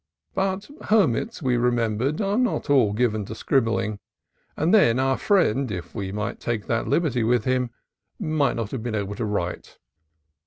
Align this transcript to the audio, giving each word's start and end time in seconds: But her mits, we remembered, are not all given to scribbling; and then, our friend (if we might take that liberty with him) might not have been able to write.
But 0.33 0.67
her 0.85 1.05
mits, 1.05 1.43
we 1.43 1.57
remembered, 1.57 2.21
are 2.21 2.35
not 2.35 2.71
all 2.71 2.91
given 2.91 3.23
to 3.25 3.35
scribbling; 3.35 3.99
and 4.57 4.73
then, 4.73 4.97
our 4.97 5.15
friend 5.15 5.71
(if 5.71 5.93
we 5.93 6.11
might 6.11 6.39
take 6.39 6.65
that 6.65 6.87
liberty 6.87 7.23
with 7.23 7.43
him) 7.45 7.69
might 8.17 8.55
not 8.55 8.71
have 8.71 8.81
been 8.81 8.95
able 8.95 9.13
to 9.13 9.25
write. 9.25 9.77